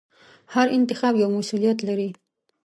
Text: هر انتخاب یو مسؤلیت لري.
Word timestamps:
هر 0.53 0.67
انتخاب 0.77 1.13
یو 1.23 1.29
مسؤلیت 1.37 1.79
لري. 1.87 2.09